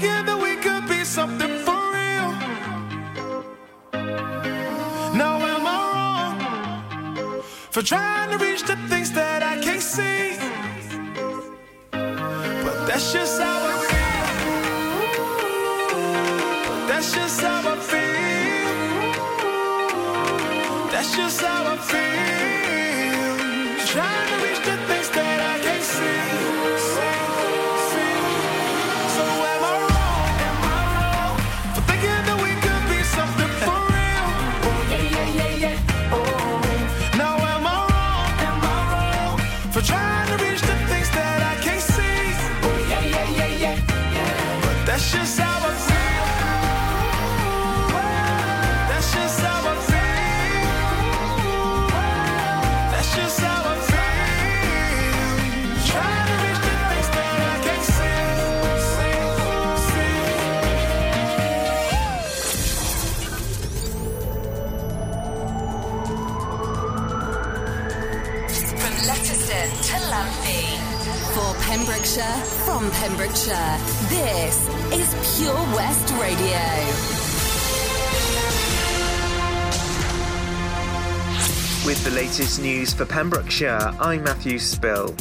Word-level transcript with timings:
that 0.00 0.38
we 0.42 0.56
could 0.56 0.88
be 0.88 1.04
something 1.04 1.58
for 1.58 1.92
real. 1.92 2.32
Now 5.14 5.38
am 5.38 5.66
I 5.66 5.76
wrong 5.94 7.42
for 7.70 7.82
trying 7.82 8.30
to 8.36 8.44
reach 8.44 8.62
the 8.64 8.76
things 8.88 9.12
that 9.12 9.42
I 9.42 9.60
can't 9.60 9.80
see? 9.80 10.36
But 11.92 12.86
that's 12.86 13.12
just 13.12 13.40
how 13.40 13.66
I 13.72 13.76
feel. 13.88 14.24
That's 16.88 17.14
just 17.14 17.40
how 17.40 17.72
I 17.72 17.76
feel. 17.76 18.64
That's 20.90 21.16
just 21.16 21.40
how 21.40 21.72
I 21.72 21.76
feel. 21.76 22.53
Pembrokeshire, 73.16 73.78
this 74.08 74.68
is 74.92 75.38
Pure 75.38 75.54
West 75.76 76.12
Radio. 76.14 76.58
With 81.86 82.02
the 82.02 82.10
latest 82.10 82.60
news 82.60 82.92
for 82.92 83.04
Pembrokeshire, 83.04 83.94
I'm 84.00 84.24
Matthew 84.24 84.58
Spill. 84.58 85.14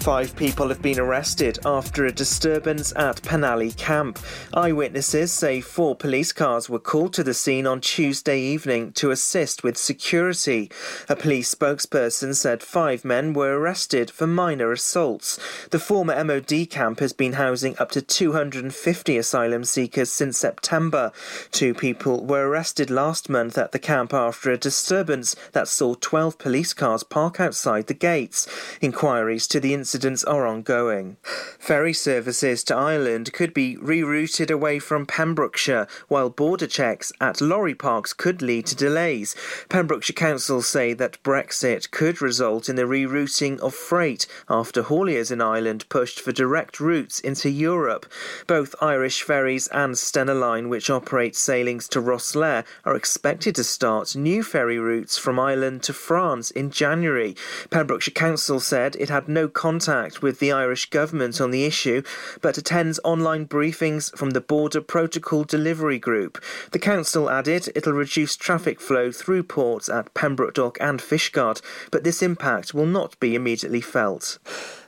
Five 0.00 0.34
people 0.34 0.68
have 0.68 0.80
been 0.80 0.98
arrested 0.98 1.58
after 1.66 2.06
a 2.06 2.12
disturbance 2.12 2.90
at 2.96 3.20
Penally 3.20 3.76
Camp. 3.76 4.18
Eyewitnesses 4.54 5.30
say 5.30 5.60
four 5.60 5.94
police 5.94 6.32
cars 6.32 6.70
were 6.70 6.78
called 6.78 7.12
to 7.12 7.22
the 7.22 7.34
scene 7.34 7.66
on 7.66 7.82
Tuesday 7.82 8.40
evening 8.40 8.92
to 8.92 9.10
assist 9.10 9.62
with 9.62 9.76
security. 9.76 10.70
A 11.10 11.16
police 11.16 11.54
spokesperson 11.54 12.34
said 12.34 12.62
five 12.62 13.04
men 13.04 13.34
were 13.34 13.58
arrested 13.58 14.10
for 14.10 14.26
minor 14.26 14.72
assaults. 14.72 15.38
The 15.68 15.78
former 15.78 16.24
MOD 16.24 16.70
camp 16.70 17.00
has 17.00 17.12
been 17.12 17.34
housing 17.34 17.76
up 17.78 17.90
to 17.90 18.00
250 18.00 19.18
asylum 19.18 19.64
seekers 19.64 20.10
since 20.10 20.38
September. 20.38 21.12
Two 21.52 21.74
people 21.74 22.24
were 22.24 22.48
arrested 22.48 22.88
last 22.88 23.28
month 23.28 23.58
at 23.58 23.72
the 23.72 23.78
camp 23.78 24.14
after 24.14 24.50
a 24.50 24.56
disturbance 24.56 25.36
that 25.52 25.68
saw 25.68 25.94
12 25.94 26.38
police 26.38 26.72
cars 26.72 27.02
park 27.02 27.38
outside 27.38 27.86
the 27.86 27.92
gates. 27.92 28.48
Inquiries 28.80 29.46
to 29.48 29.60
the 29.60 29.74
incidents 29.90 30.22
are 30.22 30.46
ongoing. 30.46 31.16
Ferry 31.58 31.92
services 31.92 32.62
to 32.62 32.76
Ireland 32.76 33.32
could 33.32 33.52
be 33.52 33.76
rerouted 33.76 34.48
away 34.48 34.78
from 34.78 35.04
Pembrokeshire, 35.04 35.88
while 36.06 36.30
border 36.30 36.68
checks 36.68 37.12
at 37.20 37.40
lorry 37.40 37.74
parks 37.74 38.12
could 38.12 38.40
lead 38.40 38.66
to 38.66 38.76
delays. 38.76 39.34
Pembrokeshire 39.68 40.14
Council 40.14 40.62
say 40.62 40.92
that 40.92 41.20
Brexit 41.24 41.90
could 41.90 42.22
result 42.22 42.68
in 42.68 42.76
the 42.76 42.82
rerouting 42.82 43.58
of 43.58 43.74
freight 43.74 44.28
after 44.48 44.84
hauliers 44.84 45.32
in 45.32 45.40
Ireland 45.40 45.88
pushed 45.88 46.20
for 46.20 46.30
direct 46.30 46.78
routes 46.78 47.18
into 47.18 47.50
Europe. 47.50 48.06
Both 48.46 48.76
Irish 48.80 49.22
Ferries 49.22 49.66
and 49.72 49.94
Stena 49.96 50.38
Line, 50.38 50.68
which 50.68 50.88
operate 50.88 51.34
sailings 51.34 51.88
to 51.88 52.00
Rosslare, 52.00 52.64
are 52.84 52.94
expected 52.94 53.56
to 53.56 53.64
start 53.64 54.14
new 54.14 54.44
ferry 54.44 54.78
routes 54.78 55.18
from 55.18 55.40
Ireland 55.40 55.82
to 55.82 55.92
France 55.92 56.52
in 56.52 56.70
January. 56.70 57.34
Pembrokeshire 57.70 58.14
Council 58.14 58.60
said 58.60 58.94
it 58.94 59.08
had 59.08 59.26
no 59.26 59.48
contact 59.48 59.79
with 60.20 60.40
the 60.40 60.52
Irish 60.52 60.90
government 60.90 61.40
on 61.40 61.50
the 61.50 61.64
issue, 61.64 62.02
but 62.42 62.58
attends 62.58 63.00
online 63.02 63.46
briefings 63.46 64.14
from 64.14 64.30
the 64.30 64.40
Border 64.40 64.82
Protocol 64.82 65.44
Delivery 65.44 65.98
Group. 65.98 66.42
The 66.72 66.78
council 66.78 67.30
added 67.30 67.72
it'll 67.74 67.94
reduce 67.94 68.36
traffic 68.36 68.78
flow 68.78 69.10
through 69.10 69.44
ports 69.44 69.88
at 69.88 70.12
Pembroke 70.12 70.54
Dock 70.54 70.76
and 70.82 71.00
Fishguard, 71.00 71.62
but 71.90 72.04
this 72.04 72.22
impact 72.22 72.74
will 72.74 72.84
not 72.84 73.18
be 73.20 73.34
immediately 73.34 73.80
felt. 73.80 74.38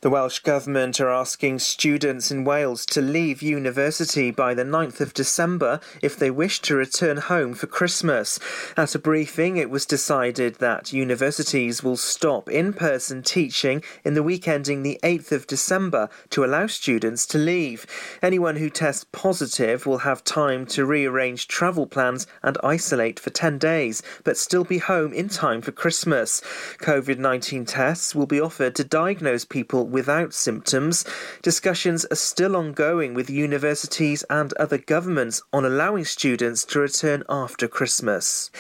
The 0.03 0.11
Welsh 0.11 0.41
Government 0.41 1.01
are 1.01 1.11
asking 1.11 1.61
students 1.61 2.33
in 2.33 2.43
Wales 2.43 2.85
to 2.87 3.01
leave 3.01 3.41
university 3.41 4.33
by 4.33 4.53
the 4.53 4.65
9th 4.65 5.01
of 5.01 5.15
December 5.15 5.79
if 6.03 6.17
they 6.17 6.29
wish 6.29 6.61
to 6.63 6.75
return 6.75 7.19
home 7.19 7.55
for 7.55 7.69
Christmas. 7.69 8.41
At 8.77 8.97
a 8.97 8.99
briefing, 8.99 9.59
it 9.59 9.71
was 9.71 9.87
decided 9.87 10.57
that 10.57 10.93
universities 10.93 11.85
will 11.85 11.97
stop 11.97 12.51
in 12.51 12.73
person 12.73 13.23
teaching 13.23 13.85
in 14.03 14.15
the 14.15 14.25
week 14.25 14.49
ending 14.49 14.83
the 14.83 14.99
8th 15.05 15.31
of 15.31 15.47
December 15.47 16.09
to 16.31 16.45
allow 16.45 16.67
students 16.67 17.25
to 17.27 17.39
leave. 17.39 17.87
Anyone 18.21 18.57
who 18.57 18.71
tests 18.71 19.07
positive 19.13 19.87
will 19.87 19.99
have 19.99 20.25
time 20.25 20.67
to 20.67 20.85
rearrange 20.85 21.47
travel 21.47 21.87
plans 21.87 22.27
and 22.43 22.59
isolate 22.65 23.21
for 23.21 23.31
10 23.31 23.57
days, 23.57 24.03
but 24.25 24.37
still 24.37 24.65
be 24.65 24.79
home 24.79 25.13
in 25.13 25.29
time 25.29 25.63
for 25.63 25.71
Christmas. 25.71 26.41
COVID 26.79 27.19
19 27.19 27.65
tests 27.67 28.17
will 28.17 28.27
be 28.27 28.41
offered 28.41 28.75
to 28.75 28.83
diagnose 28.83 29.45
people 29.45 29.91
without 29.93 30.35
symptoms. 30.35 31.05
Discussions 31.43 32.05
are 32.07 32.17
still 32.17 32.57
ongoing 32.57 33.15
with 33.15 33.31
universities 33.31 34.25
and 34.29 34.53
other 34.55 34.79
governments 34.79 35.43
on 35.53 35.65
allowing 35.65 36.05
students 36.05 36.65
to 36.65 36.81
return 36.81 37.23
after 37.29 37.69
Christmas. 37.69 38.51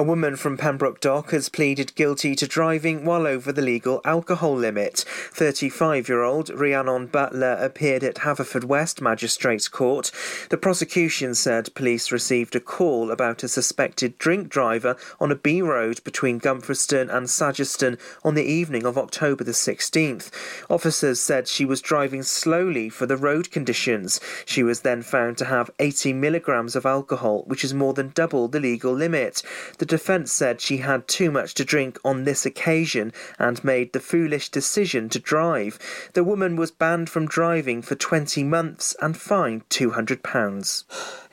A 0.00 0.02
woman 0.02 0.36
from 0.36 0.56
Pembroke 0.56 0.98
Dock 0.98 1.32
has 1.32 1.50
pleaded 1.50 1.94
guilty 1.94 2.34
to 2.36 2.46
driving 2.46 3.04
while 3.04 3.26
over 3.26 3.52
the 3.52 3.60
legal 3.60 4.00
alcohol 4.02 4.56
limit. 4.56 5.04
35 5.32 6.08
year 6.08 6.22
old 6.22 6.48
Rhiannon 6.48 7.08
Butler 7.08 7.58
appeared 7.60 8.02
at 8.02 8.14
Haverfordwest 8.14 9.02
Magistrates 9.02 9.68
Court. 9.68 10.10
The 10.48 10.56
prosecution 10.56 11.34
said 11.34 11.74
police 11.74 12.10
received 12.10 12.56
a 12.56 12.60
call 12.60 13.10
about 13.10 13.42
a 13.42 13.48
suspected 13.48 14.16
drink 14.16 14.48
driver 14.48 14.96
on 15.20 15.30
a 15.30 15.36
B 15.36 15.60
road 15.60 16.02
between 16.02 16.40
Gumfreston 16.40 17.14
and 17.14 17.26
Sageston 17.26 18.00
on 18.24 18.34
the 18.34 18.50
evening 18.50 18.86
of 18.86 18.96
October 18.96 19.44
the 19.44 19.52
16th. 19.52 20.30
Officers 20.70 21.20
said 21.20 21.46
she 21.46 21.66
was 21.66 21.82
driving 21.82 22.22
slowly 22.22 22.88
for 22.88 23.04
the 23.04 23.18
road 23.18 23.50
conditions. 23.50 24.18
She 24.46 24.62
was 24.62 24.80
then 24.80 25.02
found 25.02 25.36
to 25.36 25.44
have 25.44 25.70
80 25.78 26.14
milligrams 26.14 26.74
of 26.74 26.86
alcohol, 26.86 27.42
which 27.46 27.62
is 27.62 27.74
more 27.74 27.92
than 27.92 28.12
double 28.14 28.48
the 28.48 28.60
legal 28.60 28.94
limit. 28.94 29.42
The 29.76 29.89
defence 29.90 30.32
said 30.32 30.60
she 30.60 30.78
had 30.78 31.08
too 31.08 31.32
much 31.32 31.52
to 31.54 31.64
drink 31.64 31.98
on 32.04 32.22
this 32.22 32.46
occasion 32.46 33.12
and 33.38 33.62
made 33.64 33.92
the 33.92 34.00
foolish 34.00 34.48
decision 34.48 35.08
to 35.08 35.18
drive. 35.18 35.78
The 36.14 36.24
woman 36.24 36.54
was 36.54 36.70
banned 36.70 37.10
from 37.10 37.26
driving 37.26 37.82
for 37.82 37.96
20 37.96 38.44
months 38.44 38.94
and 39.02 39.16
fined 39.16 39.68
£200. 39.68 40.84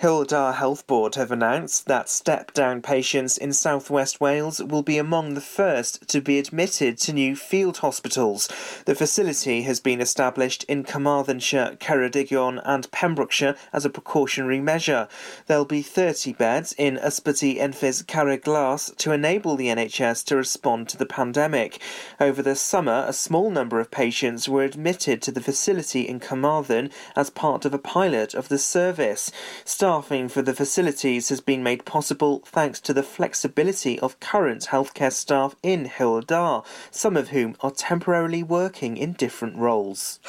Hywel 0.02 0.26
Dda 0.28 0.56
Health 0.56 0.86
Board 0.88 1.16
have 1.16 1.32
announced 1.32 1.86
that 1.86 2.10
step 2.10 2.54
down 2.54 2.82
patients 2.82 3.38
in 3.38 3.54
southwest 3.54 4.20
Wales 4.20 4.62
will 4.62 4.84
be 4.84 4.98
among 4.98 5.34
the 5.34 5.42
first 5.42 6.08
to 6.10 6.20
be 6.20 6.40
admitted 6.40 6.98
to 6.98 7.14
new 7.14 7.36
field 7.36 7.78
hospitals. 7.78 8.48
The 8.86 8.96
facility 8.96 9.64
has 9.64 9.80
been 9.80 10.02
established 10.02 10.64
in 10.66 10.84
Carmarthenshire, 10.84 11.78
Ceredigion, 11.80 12.62
and 12.66 12.92
Pembrokeshire 12.92 13.56
as 13.72 13.86
a 13.86 13.90
precautionary 13.90 14.60
measure. 14.60 15.08
There'll 15.46 15.66
be 15.66 15.82
30 15.84 16.34
beds 16.34 16.74
in 16.78 16.98
Ysbyty 16.98 17.60
Enfys 17.60 18.06
Carreg-Glas 18.38 18.92
to 18.98 19.12
enable 19.12 19.56
the 19.56 19.68
NHS 19.68 20.24
to 20.26 20.36
respond 20.36 20.90
to 20.90 20.98
the 20.98 21.06
pandemic. 21.06 21.80
Over 22.20 22.42
the 22.44 22.56
summer, 22.56 23.04
a 23.08 23.14
small 23.14 23.50
number 23.50 23.80
of 23.80 23.90
patients 23.90 24.48
were 24.48 24.64
admitted 24.64 25.22
to 25.24 25.32
the 25.32 25.42
facility 25.42 26.08
in 26.08 26.20
Carmarthen 26.20 26.92
as 27.16 27.30
part 27.30 27.66
of 27.66 27.74
a 27.74 27.80
pilot 27.80 28.36
of 28.36 28.50
the 28.50 28.60
service. 28.60 29.32
Staffing 29.66 30.30
for 30.30 30.42
the 30.42 30.54
facilities 30.54 31.30
has 31.30 31.42
been 31.42 31.64
made 31.64 31.86
possible 31.86 32.44
thanks 32.46 32.80
to 32.82 32.94
the 32.94 33.04
flexibility 33.04 34.00
of 34.00 34.20
current 34.20 34.68
healthcare 34.68 35.12
staff 35.12 35.56
in 35.64 35.86
Hywel 35.86 36.24
Dda, 36.24 36.66
some 36.92 37.18
of 37.18 37.30
whom 37.30 37.56
are 37.62 37.72
temporarily 37.72 38.44
working 38.44 38.98
in 38.98 39.14
different 39.14 39.58
roles. 39.58 40.20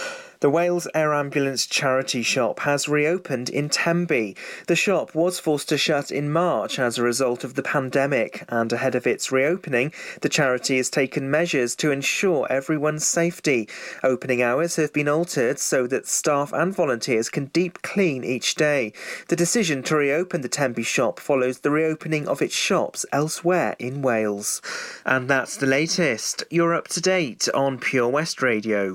The 0.40 0.50
Wales 0.50 0.86
Air 0.94 1.14
Ambulance 1.14 1.66
charity 1.66 2.22
shop 2.22 2.60
has 2.60 2.88
reopened 2.88 3.50
in 3.50 3.68
Tenby. 3.68 4.36
The 4.68 4.76
shop 4.76 5.12
was 5.12 5.40
forced 5.40 5.68
to 5.70 5.76
shut 5.76 6.12
in 6.12 6.30
March 6.30 6.78
as 6.78 6.96
a 6.96 7.02
result 7.02 7.42
of 7.42 7.54
the 7.54 7.62
pandemic, 7.62 8.44
and 8.48 8.72
ahead 8.72 8.94
of 8.94 9.04
its 9.04 9.32
reopening, 9.32 9.92
the 10.20 10.28
charity 10.28 10.76
has 10.76 10.90
taken 10.90 11.28
measures 11.28 11.74
to 11.76 11.90
ensure 11.90 12.46
everyone's 12.48 13.04
safety. 13.04 13.68
Opening 14.04 14.40
hours 14.40 14.76
have 14.76 14.92
been 14.92 15.08
altered 15.08 15.58
so 15.58 15.88
that 15.88 16.06
staff 16.06 16.52
and 16.52 16.72
volunteers 16.72 17.28
can 17.28 17.46
deep 17.46 17.82
clean 17.82 18.22
each 18.22 18.54
day. 18.54 18.92
The 19.26 19.34
decision 19.34 19.82
to 19.84 19.96
reopen 19.96 20.42
the 20.42 20.48
Tenby 20.48 20.84
shop 20.84 21.18
follows 21.18 21.58
the 21.60 21.72
reopening 21.72 22.28
of 22.28 22.40
its 22.40 22.54
shops 22.54 23.04
elsewhere 23.12 23.74
in 23.80 24.02
Wales. 24.02 24.62
And 25.04 25.28
that's 25.28 25.56
the 25.56 25.66
latest. 25.66 26.44
You're 26.48 26.74
up 26.74 26.86
to 26.88 27.00
date 27.00 27.48
on 27.52 27.78
Pure 27.78 28.10
West 28.10 28.40
Radio. 28.40 28.94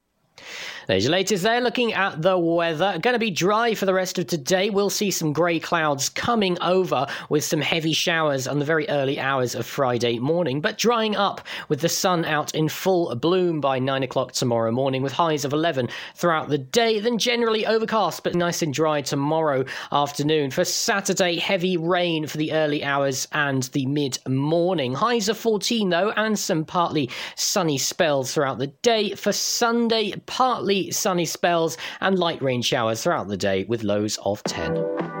There's 0.91 1.05
your 1.05 1.13
latest 1.13 1.43
there. 1.43 1.61
Looking 1.61 1.93
at 1.93 2.21
the 2.21 2.37
weather, 2.37 2.99
going 3.01 3.13
to 3.13 3.19
be 3.19 3.31
dry 3.31 3.75
for 3.75 3.85
the 3.85 3.93
rest 3.93 4.19
of 4.19 4.27
today. 4.27 4.69
We'll 4.69 4.89
see 4.89 5.09
some 5.09 5.31
grey 5.31 5.57
clouds 5.57 6.09
coming 6.09 6.59
over 6.59 7.07
with 7.29 7.45
some 7.45 7.61
heavy 7.61 7.93
showers 7.93 8.45
on 8.45 8.59
the 8.59 8.65
very 8.65 8.89
early 8.89 9.17
hours 9.17 9.55
of 9.55 9.65
Friday 9.65 10.19
morning, 10.19 10.59
but 10.59 10.77
drying 10.77 11.15
up 11.15 11.47
with 11.69 11.79
the 11.79 11.87
sun 11.87 12.25
out 12.25 12.53
in 12.53 12.67
full 12.67 13.15
bloom 13.15 13.61
by 13.61 13.79
9 13.79 14.03
o'clock 14.03 14.33
tomorrow 14.33 14.69
morning 14.69 15.01
with 15.01 15.13
highs 15.13 15.45
of 15.45 15.53
11 15.53 15.87
throughout 16.13 16.49
the 16.49 16.57
day. 16.57 16.99
Then 16.99 17.17
generally 17.17 17.65
overcast 17.65 18.25
but 18.25 18.35
nice 18.35 18.61
and 18.61 18.73
dry 18.73 18.99
tomorrow 18.99 19.63
afternoon. 19.93 20.51
For 20.51 20.65
Saturday, 20.65 21.37
heavy 21.37 21.77
rain 21.77 22.27
for 22.27 22.35
the 22.35 22.51
early 22.51 22.83
hours 22.83 23.29
and 23.31 23.63
the 23.71 23.85
mid 23.85 24.19
morning. 24.27 24.93
Highs 24.93 25.29
of 25.29 25.37
14 25.37 25.89
though, 25.89 26.11
and 26.17 26.37
some 26.37 26.65
partly 26.65 27.09
sunny 27.37 27.77
spells 27.77 28.33
throughout 28.33 28.57
the 28.57 28.67
day. 28.67 29.15
For 29.15 29.31
Sunday, 29.31 30.15
partly 30.25 30.80
sunny 30.89 31.25
spells 31.25 31.77
and 31.99 32.17
light 32.17 32.41
rain 32.41 32.63
showers 32.63 33.03
throughout 33.03 33.27
the 33.27 33.37
day 33.37 33.65
with 33.65 33.83
lows 33.83 34.17
of 34.23 34.41
10. 34.43 35.20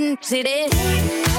nothing 0.00 0.16
to 0.18 0.42
this. 0.42 1.35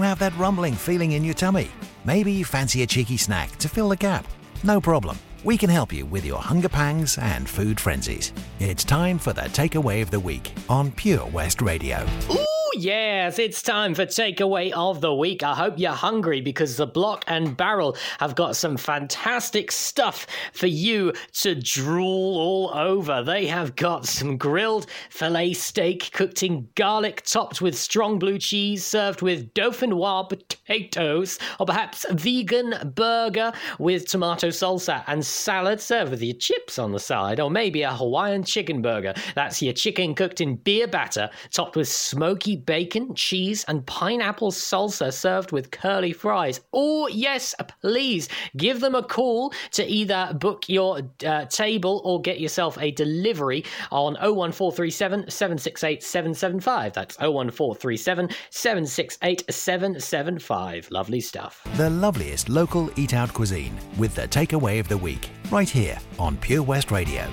Have 0.00 0.18
that 0.18 0.36
rumbling 0.36 0.74
feeling 0.74 1.12
in 1.12 1.24
your 1.24 1.34
tummy? 1.34 1.70
Maybe 2.04 2.32
you 2.32 2.44
fancy 2.44 2.82
a 2.82 2.86
cheeky 2.86 3.16
snack 3.16 3.56
to 3.56 3.68
fill 3.68 3.88
the 3.88 3.96
gap. 3.96 4.26
No 4.64 4.80
problem. 4.80 5.18
We 5.44 5.56
can 5.56 5.70
help 5.70 5.92
you 5.92 6.04
with 6.04 6.24
your 6.24 6.38
hunger 6.38 6.68
pangs 6.68 7.16
and 7.18 7.48
food 7.48 7.78
frenzies. 7.78 8.32
It's 8.58 8.84
time 8.84 9.18
for 9.18 9.32
the 9.32 9.42
takeaway 9.42 10.02
of 10.02 10.10
the 10.10 10.20
week 10.20 10.52
on 10.68 10.90
Pure 10.92 11.26
West 11.26 11.62
Radio. 11.62 12.06
Ooh, 12.30 12.44
yes, 12.78 13.38
it's 13.38 13.60
time 13.60 13.94
for 13.94 14.06
takeaway 14.06 14.70
of 14.72 15.00
the 15.00 15.12
week. 15.12 15.42
I 15.42 15.54
hope 15.54 15.78
you're 15.78 15.90
hungry 15.90 16.40
because 16.40 16.76
the 16.76 16.86
Block 16.86 17.24
and 17.26 17.56
Barrel 17.56 17.96
have 18.20 18.36
got 18.36 18.54
some 18.54 18.76
fantastic 18.76 19.72
stuff 19.72 20.26
for 20.52 20.68
you 20.68 21.12
to 21.34 21.56
drool 21.56 22.38
all 22.38 22.70
over. 22.74 23.22
They 23.22 23.46
have 23.46 23.74
got 23.74 24.06
some 24.06 24.36
grilled 24.36 24.86
filet 25.10 25.54
steak 25.54 26.12
cooked 26.12 26.42
in 26.42 26.68
garlic, 26.76 27.22
topped 27.24 27.60
with 27.60 27.76
strong 27.76 28.18
blue 28.18 28.38
cheese, 28.38 28.84
served 28.84 29.22
with 29.22 29.52
dauphinoise 29.54 30.28
potatoes, 30.28 31.38
or 31.58 31.66
perhaps 31.66 32.06
vegan 32.10 32.92
burger 32.94 33.52
with 33.80 34.06
tomato 34.06 34.48
salsa 34.48 35.02
and 35.08 35.26
salad 35.26 35.80
served 35.80 36.12
with 36.12 36.22
your 36.22 36.36
chips 36.36 36.78
on 36.78 36.92
the 36.92 37.00
side, 37.00 37.40
or 37.40 37.50
maybe 37.50 37.82
a 37.82 37.92
Hawaiian 37.92 38.44
chicken 38.44 38.82
burger. 38.82 39.14
That's 39.34 39.60
your 39.60 39.74
chicken 39.74 40.14
cooked 40.14 40.40
in 40.40 40.56
beer 40.56 40.86
batter, 40.86 41.28
topped 41.50 41.74
with 41.74 41.88
smoky 41.88 42.56
bacon, 42.68 43.14
cheese, 43.14 43.64
and 43.66 43.84
pineapple 43.86 44.52
salsa 44.52 45.10
served 45.10 45.52
with 45.52 45.70
curly 45.70 46.12
fries. 46.12 46.60
Oh, 46.74 47.08
yes, 47.08 47.54
please 47.80 48.28
give 48.58 48.80
them 48.80 48.94
a 48.94 49.02
call 49.02 49.54
to 49.70 49.86
either 49.86 50.36
book 50.38 50.68
your 50.68 51.00
uh, 51.24 51.46
table 51.46 52.02
or 52.04 52.20
get 52.20 52.40
yourself 52.40 52.76
a 52.78 52.90
delivery 52.90 53.64
on 53.90 54.16
01437 54.16 55.30
768 55.30 56.02
775. 56.02 56.92
That's 56.92 57.18
01437 57.18 58.28
768 58.50 59.44
775. 59.48 60.90
Lovely 60.90 61.20
stuff. 61.22 61.66
The 61.76 61.88
loveliest 61.88 62.50
local 62.50 62.90
eat 63.00 63.14
out 63.14 63.32
cuisine 63.32 63.78
with 63.96 64.14
the 64.14 64.28
takeaway 64.28 64.78
of 64.78 64.88
the 64.88 64.98
week, 64.98 65.30
right 65.50 65.70
here 65.70 65.98
on 66.18 66.36
Pure 66.36 66.64
West 66.64 66.90
Radio. 66.90 67.26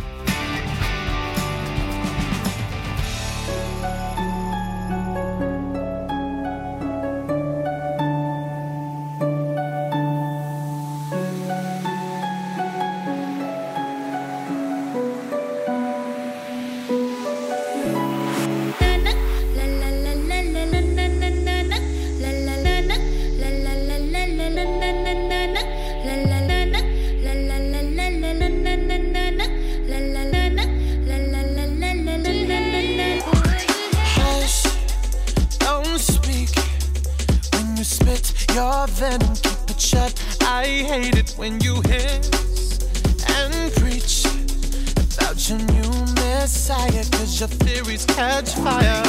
Messiah. 46.67 47.03
Cause 47.11 47.39
your 47.39 47.49
theories 47.49 48.05
catch 48.05 48.55
fire. 48.55 49.03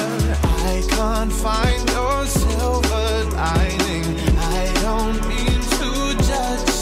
I 0.73 0.83
can't 0.91 1.33
find 1.33 1.89
your 1.91 2.27
silver 2.27 3.25
lining. 3.35 4.05
I 4.37 4.73
don't 4.83 5.21
mean 5.27 5.61
to 5.79 5.91
judge, 6.29 6.77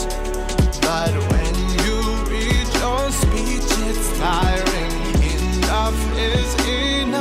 but 0.81 1.13
when 1.31 1.55
you 1.85 1.97
read 2.29 2.67
your 2.81 3.03
speech, 3.21 3.71
it's 3.87 4.19
tiring. 4.19 4.93
Enough 5.31 6.17
is 6.17 6.51
enough. 6.67 7.14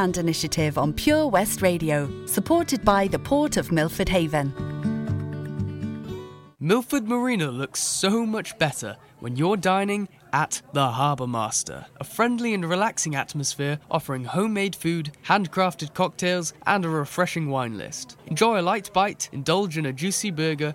Initiative 0.00 0.78
on 0.78 0.94
Pure 0.94 1.28
West 1.28 1.60
Radio, 1.60 2.08
supported 2.26 2.82
by 2.84 3.06
the 3.06 3.18
Port 3.18 3.58
of 3.58 3.70
Milford 3.70 4.08
Haven. 4.08 4.50
Milford 6.58 7.06
Marina 7.06 7.50
looks 7.50 7.80
so 7.82 8.24
much 8.24 8.58
better 8.58 8.96
when 9.18 9.36
you're 9.36 9.58
dining 9.58 10.08
at 10.32 10.62
The 10.72 10.88
Harbour 10.88 11.26
Master, 11.26 11.84
a 12.00 12.04
friendly 12.04 12.54
and 12.54 12.66
relaxing 12.66 13.14
atmosphere 13.14 13.78
offering 13.90 14.24
homemade 14.24 14.74
food, 14.74 15.12
handcrafted 15.26 15.92
cocktails, 15.92 16.54
and 16.66 16.86
a 16.86 16.88
refreshing 16.88 17.50
wine 17.50 17.76
list. 17.76 18.16
Enjoy 18.26 18.58
a 18.58 18.62
light 18.62 18.90
bite, 18.94 19.28
indulge 19.32 19.76
in 19.76 19.84
a 19.84 19.92
juicy 19.92 20.30
burger, 20.30 20.74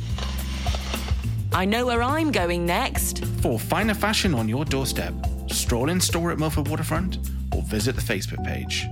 I 1.53 1.65
know 1.65 1.85
where 1.85 2.01
I'm 2.01 2.31
going 2.31 2.65
next. 2.65 3.25
For 3.41 3.59
finer 3.59 3.93
fashion 3.93 4.33
on 4.33 4.47
your 4.47 4.63
doorstep, 4.63 5.13
stroll 5.47 5.89
in 5.89 5.99
store 5.99 6.31
at 6.31 6.39
Milford 6.39 6.69
Waterfront 6.69 7.17
or 7.53 7.61
visit 7.63 7.95
the 7.95 8.01
Facebook 8.01 8.43
page. 8.45 8.87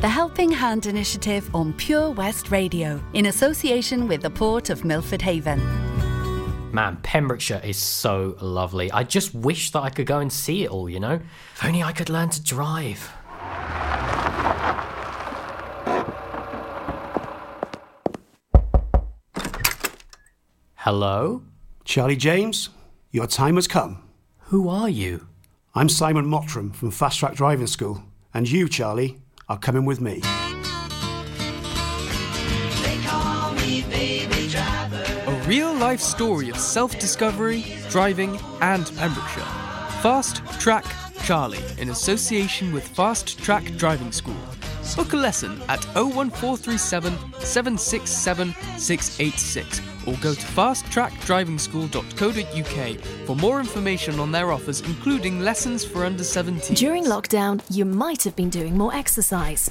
The 0.00 0.08
Helping 0.08 0.52
Hand 0.52 0.86
Initiative 0.86 1.52
on 1.54 1.72
Pure 1.72 2.10
West 2.10 2.50
Radio, 2.50 3.02
in 3.14 3.26
association 3.26 4.06
with 4.06 4.22
the 4.22 4.30
Port 4.30 4.70
of 4.70 4.84
Milford 4.84 5.22
Haven. 5.22 5.58
Man, 6.72 6.98
Pembrokeshire 7.02 7.62
is 7.64 7.78
so 7.78 8.36
lovely. 8.40 8.92
I 8.92 9.02
just 9.04 9.34
wish 9.34 9.72
that 9.72 9.80
I 9.80 9.88
could 9.90 10.06
go 10.06 10.18
and 10.18 10.32
see 10.32 10.64
it 10.64 10.70
all, 10.70 10.90
you 10.90 11.00
know? 11.00 11.18
If 11.54 11.64
only 11.64 11.82
I 11.82 11.92
could 11.92 12.10
learn 12.10 12.28
to 12.28 12.42
drive. 12.42 13.10
Hello? 20.90 21.42
Charlie 21.84 22.16
James, 22.16 22.70
your 23.10 23.26
time 23.26 23.56
has 23.56 23.68
come. 23.68 24.02
Who 24.44 24.70
are 24.70 24.88
you? 24.88 25.26
I'm 25.74 25.90
Simon 25.90 26.24
Mottram 26.24 26.74
from 26.74 26.92
Fast 26.92 27.18
Track 27.18 27.34
Driving 27.34 27.66
School, 27.66 28.02
and 28.32 28.50
you, 28.50 28.70
Charlie, 28.70 29.18
are 29.50 29.58
coming 29.58 29.84
with 29.84 30.00
me. 30.00 30.22
A 35.26 35.44
real 35.46 35.74
life 35.74 36.00
story 36.00 36.48
of 36.48 36.56
self 36.56 36.98
discovery, 36.98 37.66
driving, 37.90 38.40
and 38.62 38.90
Pembrokeshire. 38.96 39.42
Fast 40.00 40.36
Track 40.58 40.86
Charlie 41.22 41.64
in 41.76 41.90
association 41.90 42.72
with 42.72 42.88
Fast 42.88 43.38
Track 43.38 43.76
Driving 43.76 44.10
School. 44.10 44.57
Book 44.96 45.12
a 45.12 45.16
lesson 45.16 45.60
at 45.68 45.84
01437 45.94 47.12
767 47.40 48.54
686 48.78 49.82
or 50.06 50.14
go 50.16 50.34
to 50.34 50.40
fasttrackdrivingschool.co.uk 50.40 53.00
for 53.26 53.36
more 53.36 53.60
information 53.60 54.18
on 54.18 54.32
their 54.32 54.50
offers, 54.50 54.80
including 54.82 55.40
lessons 55.40 55.84
for 55.84 56.04
under 56.04 56.24
17. 56.24 56.74
During 56.74 57.04
lockdown, 57.04 57.62
you 57.70 57.84
might 57.84 58.24
have 58.24 58.34
been 58.34 58.50
doing 58.50 58.76
more 58.76 58.92
exercise, 58.94 59.70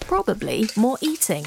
probably 0.00 0.68
more 0.76 0.98
eating. 1.00 1.46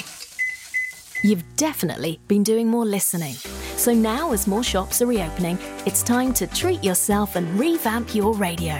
You've 1.24 1.44
definitely 1.56 2.20
been 2.28 2.44
doing 2.44 2.68
more 2.68 2.86
listening. 2.86 3.36
So 3.76 3.94
now, 3.94 4.32
as 4.32 4.48
more 4.48 4.64
shops 4.64 5.02
are 5.02 5.08
reopening, 5.08 5.58
it's 5.86 6.04
time 6.04 6.34
to 6.36 6.48
treat 6.48 6.82
yourself 6.84 7.36
and 7.36 7.60
revamp 7.60 8.16
your 8.16 8.34
radio. 8.34 8.80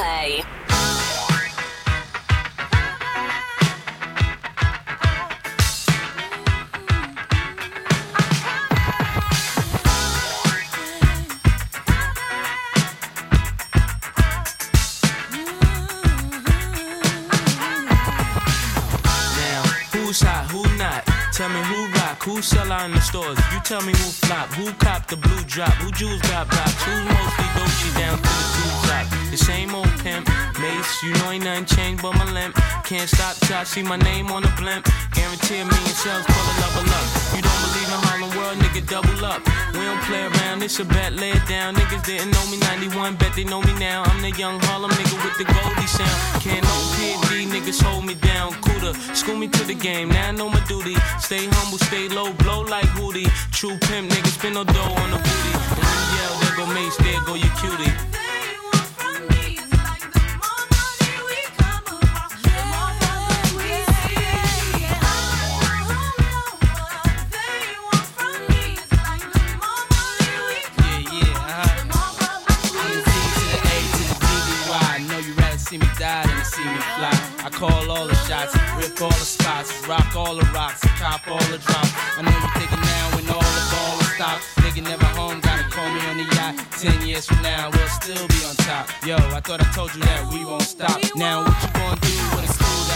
Play. 0.00 0.42
Now, 19.36 19.64
who's 19.92 20.22
hot, 20.22 20.50
who 20.50 20.62
not? 20.78 21.04
Tell 21.34 21.50
me 21.50 21.60
who 21.64 21.88
rock, 21.88 22.22
who 22.22 22.40
sell 22.40 22.72
out 22.72 22.86
in 22.86 22.92
the 22.92 23.00
stores. 23.02 23.38
You 23.52 23.60
tell 23.64 23.82
me 23.82 23.92
who 23.92 24.10
flop, 24.24 24.48
who 24.54 24.72
cop 24.72 25.08
the 25.08 25.16
blue 25.18 25.42
drop, 25.44 25.74
who 25.74 25.90
jewels 25.92 26.22
got 26.22 26.48
blocks, 26.48 26.84
who's 26.84 27.04
mostly 27.04 27.49
but 32.02 32.14
my 32.16 32.24
limp. 32.32 32.54
Can't 32.84 33.08
stop 33.08 33.36
till 33.46 33.56
I 33.56 33.64
see 33.64 33.82
my 33.82 33.96
name 33.96 34.30
on 34.30 34.42
the 34.42 34.52
blimp. 34.56 34.88
Guarantee 35.12 35.60
a 35.60 35.64
million 35.64 35.94
sales, 35.94 36.24
call 36.24 36.44
it 36.50 36.56
level 36.60 36.88
up. 36.88 37.06
You 37.36 37.42
don't 37.42 37.60
believe 37.66 37.90
in 37.92 38.00
Harlem 38.08 38.30
World, 38.36 38.56
nigga, 38.58 38.82
double 38.88 39.24
up. 39.24 39.40
We 39.74 39.80
don't 39.84 40.02
play 40.08 40.24
around, 40.24 40.62
it's 40.62 40.78
a 40.80 40.84
bet, 40.84 41.12
lay 41.12 41.30
it 41.30 41.46
down. 41.46 41.74
Niggas 41.74 42.04
didn't 42.04 42.30
know 42.32 42.44
me 42.50 42.58
91, 42.58 43.16
bet 43.16 43.34
they 43.34 43.44
know 43.44 43.60
me 43.62 43.72
now. 43.78 44.02
I'm 44.04 44.22
the 44.22 44.30
young 44.32 44.58
Harlem 44.60 44.90
nigga 44.92 45.16
with 45.24 45.36
the 45.38 45.44
Goldie 45.44 45.86
sound. 45.86 46.42
Can't 46.42 46.64
no 46.64 46.76
PD, 46.96 47.46
niggas 47.46 47.82
hold 47.82 48.04
me 48.04 48.14
down. 48.14 48.52
Cooler, 48.64 48.94
school 49.14 49.36
me 49.36 49.48
to 49.48 49.64
the 49.64 49.74
game, 49.74 50.08
now 50.08 50.28
I 50.28 50.32
know 50.32 50.48
my 50.48 50.62
duty. 50.66 50.96
Stay 51.18 51.46
humble, 51.46 51.78
stay 51.78 52.08
low, 52.08 52.32
blow 52.44 52.62
like 52.62 52.88
Hootie. 52.96 53.28
True 53.52 53.76
pimp, 53.88 54.10
niggas 54.10 54.38
spin 54.38 54.54
no 54.54 54.64
dough 54.64 54.94
on 55.02 55.10
the 55.10 55.18
booty. 55.18 55.52
And 55.78 56.00
yell, 56.16 56.34
there 56.40 56.56
go 56.56 56.66
Mace, 56.74 56.96
there 56.96 57.20
go 57.26 57.34
your 57.34 57.52
cutie. 57.60 58.19
All 79.02 79.08
the 79.08 79.24
spots, 79.24 79.86
rock 79.88 80.14
all 80.14 80.34
the 80.34 80.44
rocks, 80.52 80.80
cop 80.98 81.26
all 81.28 81.38
the 81.50 81.58
drops. 81.58 81.92
I 82.18 82.22
know 82.22 82.30
you're 82.30 82.56
thinking 82.60 82.80
now 82.80 83.16
when 83.16 83.24
all 83.30 83.40
the 83.40 83.64
ball 83.72 84.00
is 84.00 84.10
stopped. 84.12 84.42
Nigga 84.60 84.82
never 84.82 85.04
home, 85.16 85.40
gotta 85.40 85.64
call 85.70 85.88
me 85.88 86.00
on 86.06 86.16
the 86.18 86.26
yacht. 86.36 86.54
Ten 86.78 87.06
years 87.06 87.26
from 87.26 87.40
now, 87.42 87.70
we'll 87.72 87.88
still 87.88 88.26
be 88.28 88.44
on 88.44 88.54
top. 88.56 88.88
Yo, 89.06 89.16
I 89.16 89.40
thought 89.40 89.60
I 89.60 89.70
told 89.72 89.94
you 89.94 90.02
that 90.02 90.32
we 90.32 90.44
won't 90.44 90.62
stop. 90.62 91.00
Now, 91.16 91.44
what 91.44 91.62
you 91.62 91.70
gonna 91.72 92.00
do 92.00 92.39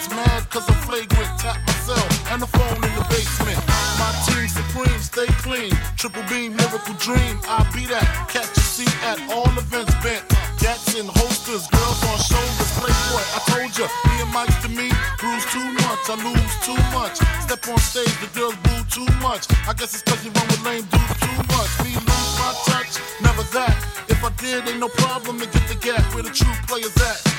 Agents 0.00 0.14
mad 0.14 0.50
cause 0.50 0.68
I'm 0.68 0.76
flagrant. 0.86 1.30
Tap 1.38 1.56
myself 1.66 2.32
and 2.32 2.42
the 2.42 2.46
phone 2.46 2.76
in 2.76 2.92
the 2.94 3.04
basement. 3.08 3.58
My 3.98 4.10
team 4.26 4.48
supreme, 4.48 5.00
stay 5.00 5.26
clean. 5.44 5.72
Triple 5.96 6.22
beam, 6.28 6.56
miracle 6.56 6.94
dream. 6.94 7.40
I 7.44 7.64
be 7.74 7.86
that. 7.86 8.06
Catch 8.28 8.56
a 8.56 8.60
seat 8.60 8.94
at 9.04 9.18
all 9.32 9.50
events 9.58 9.94
bent. 10.02 10.24
Gats 10.58 10.94
in 10.94 11.06
holsters, 11.06 11.66
girls 11.68 12.00
on 12.04 12.18
shoulders. 12.20 12.70
Playboy, 12.80 13.24
I 13.36 13.40
told 13.48 13.72
ya, 13.76 13.86
me 14.08 14.14
and 14.20 14.32
Mike 14.32 14.56
to 14.62 14.68
me, 14.68 14.88
bruise 15.18 15.46
too 15.48 15.68
much, 15.84 16.04
I 16.08 16.16
lose 16.20 16.54
too 16.64 16.80
much. 16.92 17.16
Step 17.44 17.66
on 17.68 17.78
stage, 17.78 18.12
the 18.20 18.28
girls 18.36 18.56
boo 18.64 18.80
too 18.92 19.08
much. 19.20 19.48
I 19.68 19.72
guess 19.72 19.94
it's 19.94 20.02
cause 20.02 20.22
you 20.24 20.30
run 20.32 20.46
with 20.48 20.64
lame 20.64 20.84
dudes 20.92 21.16
too 21.20 21.36
much. 21.48 21.70
Me 21.84 21.92
lose 21.96 22.32
my 22.36 22.52
touch, 22.68 23.00
never 23.24 23.44
that. 23.56 23.76
If 24.08 24.22
I 24.22 24.30
did, 24.36 24.68
ain't 24.68 24.80
no 24.80 24.88
problem 24.88 25.40
to 25.40 25.46
get 25.46 25.64
the 25.68 25.76
gap 25.80 26.04
where 26.14 26.22
the 26.22 26.30
true 26.30 26.52
players 26.68 26.96
at. 27.00 27.29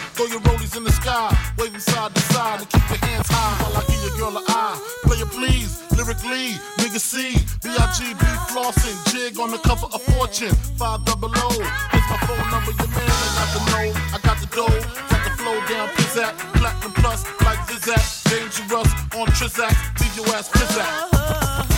Rollies 0.71 0.77
in 0.77 0.83
the 0.83 0.91
sky, 0.91 1.53
waving 1.57 1.79
side 1.79 2.13
to 2.13 2.21
side, 2.21 2.59
and 2.59 2.69
keep 2.69 2.89
your 2.89 2.97
hands 3.09 3.27
high 3.29 3.63
while 3.63 3.77
I 3.77 3.85
give 3.87 4.01
your 4.01 4.17
girl 4.17 4.37
an 4.37 4.43
eye. 4.47 4.79
Player 5.03 5.25
please, 5.25 5.83
lyrically, 5.91 6.53
nigga 6.77 6.99
C, 6.99 7.33
B-I-G-B 7.63 8.25
flossing, 8.51 8.97
jig 9.11 9.39
on 9.39 9.51
the 9.51 9.57
cover 9.57 9.87
of 9.93 10.01
Fortune, 10.01 10.55
five 10.77 11.05
double 11.05 11.31
O. 11.35 11.49
Here's 11.49 12.07
my 12.09 12.17
phone 12.27 12.51
number, 12.51 12.71
your 12.71 12.87
man, 12.87 13.09
I 13.09 13.39
got 13.39 13.49
the 13.53 13.61
know, 13.71 13.91
I 14.13 14.19
got 14.23 14.39
the 14.39 14.47
dough, 14.47 14.79
got 15.09 15.23
the 15.23 15.31
flow 15.37 15.59
down, 15.67 15.89
pizzat, 15.89 16.33
platinum 16.53 16.93
plus, 16.93 17.25
like 17.45 17.59
Zizak, 17.67 18.29
dangerous 18.29 18.91
on 19.15 19.27
Trizak, 19.27 19.75
leave 19.99 20.15
your 20.17 20.35
ass 20.35 20.49
pizzat. 20.49 21.70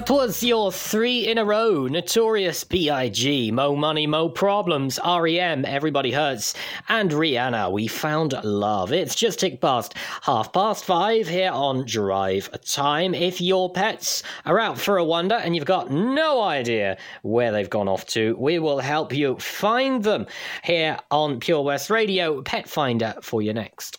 That 0.00 0.08
was 0.08 0.42
your 0.42 0.72
three 0.72 1.28
in 1.28 1.36
a 1.36 1.44
row. 1.44 1.86
Notorious 1.86 2.64
B.I.G., 2.64 3.50
Mo 3.50 3.76
Money, 3.76 4.06
Mo 4.06 4.30
Problems, 4.30 4.98
REM, 5.04 5.66
Everybody 5.66 6.10
Hurts, 6.10 6.54
and 6.88 7.10
Rihanna. 7.10 7.70
We 7.70 7.86
found 7.86 8.32
love. 8.42 8.94
It's 8.94 9.14
just 9.14 9.40
ticked 9.40 9.60
past 9.60 9.92
half 10.22 10.54
past 10.54 10.86
five 10.86 11.28
here 11.28 11.50
on 11.52 11.84
Drive 11.84 12.48
Time. 12.64 13.12
If 13.12 13.42
your 13.42 13.70
pets 13.70 14.22
are 14.46 14.58
out 14.58 14.78
for 14.78 14.96
a 14.96 15.04
wander 15.04 15.34
and 15.34 15.54
you've 15.54 15.66
got 15.66 15.90
no 15.90 16.40
idea 16.40 16.96
where 17.20 17.52
they've 17.52 17.68
gone 17.68 17.86
off 17.86 18.06
to, 18.06 18.34
we 18.38 18.58
will 18.58 18.78
help 18.78 19.12
you 19.12 19.36
find 19.36 20.02
them 20.02 20.26
here 20.64 20.96
on 21.10 21.40
Pure 21.40 21.64
West 21.64 21.90
Radio. 21.90 22.40
Pet 22.40 22.66
Finder 22.66 23.16
for 23.20 23.42
you 23.42 23.52
next. 23.52 23.98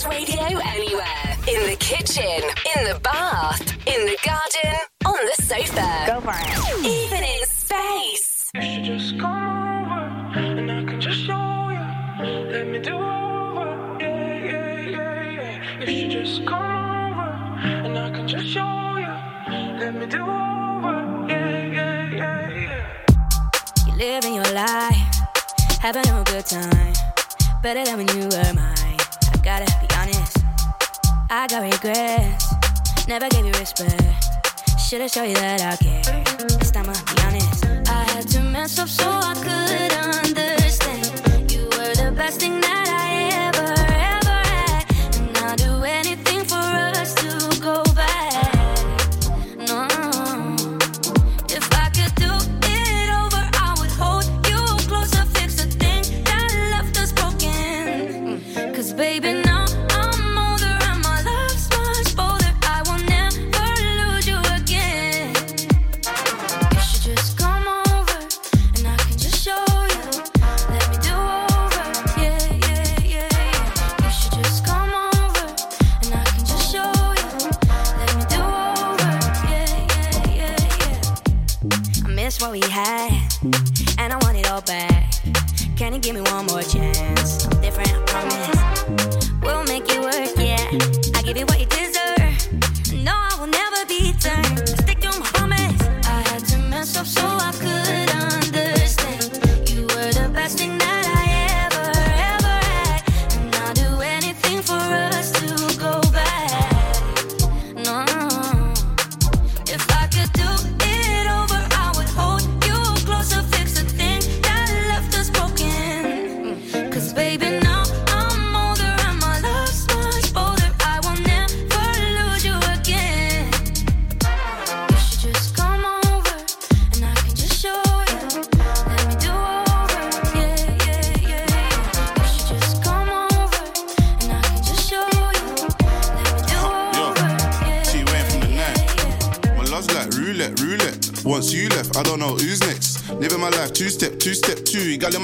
Pure 0.00 0.12
Radio 0.12 0.58
anywhere. 0.64 1.36
In 1.46 1.68
the 1.68 1.76
kitchen, 1.78 2.42
in 2.76 2.84
the 2.84 2.98
bath, 3.02 3.60
in 3.86 4.06
the 4.06 4.16
garden, 4.24 4.78
on 5.04 5.18
the 5.26 5.42
sofa. 5.42 6.04
Go 6.06 6.20
for 6.20 6.32
it. 6.34 6.86
Even 6.86 7.22
in 7.22 7.46
space. 7.46 8.50
You 8.54 8.62
should 8.62 8.84
just 8.84 9.18
come 9.18 9.92
over 9.92 10.38
and 10.38 10.70
I 10.70 10.84
can 10.84 11.00
just 11.00 11.18
show 11.18 11.68
you. 11.70 12.50
Let 12.50 12.68
me 12.68 12.78
do 12.78 12.94
over. 12.94 13.96
Yeah, 14.00 14.36
yeah, 14.38 14.80
yeah, 14.80 15.30
yeah. 15.30 15.84
You 15.84 16.00
should 16.00 16.10
just 16.10 16.46
come 16.46 16.62
over 16.62 17.30
and 17.86 17.98
I 17.98 18.10
can 18.10 18.26
just 18.26 18.46
show 18.46 18.96
you. 18.96 19.78
Let 19.78 19.94
me 19.94 20.06
do 20.06 20.22
over. 20.22 21.26
Yeah, 21.28 21.66
yeah, 21.66 22.10
yeah, 22.10 22.48
yeah. 22.48 23.86
You're 23.86 23.96
living 23.96 24.34
your 24.34 24.50
life, 24.54 24.96
having 25.80 26.08
a 26.08 26.24
good 26.24 26.46
time. 26.46 26.94
Better 27.62 27.84
than 27.84 27.98
when 27.98 28.08
you 28.16 28.26
were 28.28 28.49
got 31.50 31.62
regrets. 31.62 33.08
Never 33.08 33.28
gave 33.28 33.44
you 33.44 33.52
respect. 33.52 34.00
Should've 34.78 35.10
showed 35.10 35.24
you 35.24 35.34
that 35.34 35.60
I 35.60 35.76
care. 35.76 36.24
This 36.58 36.70
time 36.70 36.88
I'll 36.88 36.94
be 36.94 37.22
honest. 37.22 37.66
I 37.88 38.04
had 38.12 38.28
to 38.28 38.42
mess 38.42 38.78
up 38.78 38.88
so 38.88 39.04
I 39.08 39.34
could 39.34 39.92
understand. 39.92 40.59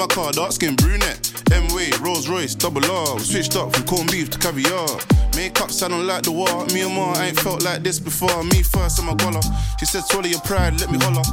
My 0.07 0.15
car, 0.15 0.31
dark 0.31 0.53
skin 0.53 0.77
brunette. 0.77 1.19
M 1.51 1.67
way, 1.75 1.91
Rolls 2.01 2.29
Royce, 2.29 2.55
double 2.55 2.85
R. 2.85 3.17
We 3.17 3.23
switched 3.23 3.57
up 3.57 3.75
from 3.75 3.87
corned 3.87 4.13
beef 4.13 4.31
to 4.31 4.39
caviar. 4.39 4.87
Makeup 5.35 5.71
sounding 5.71 6.07
like 6.07 6.23
the 6.23 6.31
war. 6.31 6.65
Me 6.67 6.83
and 6.83 6.95
Ma 6.95 7.19
ain't 7.21 7.39
felt 7.41 7.65
like 7.65 7.83
this 7.83 7.99
before. 7.99 8.45
Me 8.45 8.63
first, 8.63 9.01
I'm 9.01 9.09
a 9.09 9.17
goller. 9.17 9.43
She 9.81 9.87
said, 9.87 10.05
swallow 10.05 10.29
your 10.29 10.41
pride, 10.43 10.81
let 10.81 10.93
me 10.93 10.99
holler. 10.99 11.25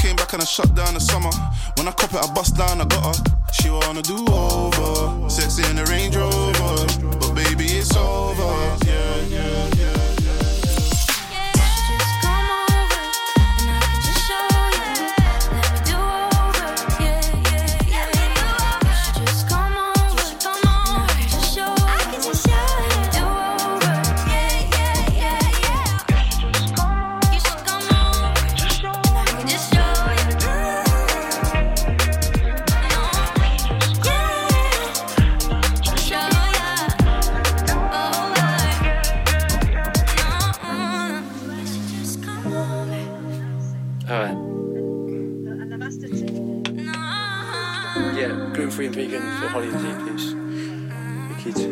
Came 0.00 0.16
back 0.16 0.32
and 0.32 0.40
I 0.40 0.46
shut 0.46 0.74
down 0.74 0.94
the 0.94 1.00
summer. 1.00 1.30
When 1.76 1.86
I 1.88 1.92
cop 1.92 2.14
it, 2.14 2.24
I 2.24 2.32
bust 2.32 2.56
down, 2.56 2.80
I 2.80 2.86
got 2.86 3.16
her. 3.16 3.22
She 3.52 3.68
wanna 3.68 4.00
do 4.00 4.24
over. 4.32 5.28
Sexy 5.28 5.68
in 5.68 5.76
the 5.76 5.84
Range 5.84 6.16
Rover. 6.16 6.86
But 7.20 7.34
baby, 7.34 7.64
it's 7.64 7.94
over. 7.94 8.48
Yeah, 8.86 9.16
yeah, 9.28 9.71
vegan 49.02 49.22
for 49.40 49.48
Holly 49.48 49.68
and 49.68 50.08
please. 50.08 50.34
The 50.34 51.42
kids. 51.42 51.66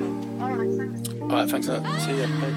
Alright, 1.23 1.49
thanks 1.49 1.69
a 1.69 1.79
lot. 1.79 2.01
See 2.01 2.19
ya. 2.19 2.27
Bye. 2.27 2.55